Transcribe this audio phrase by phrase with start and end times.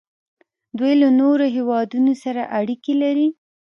[0.77, 3.27] دوی له نورو هیوادونو سره اړیکې لري.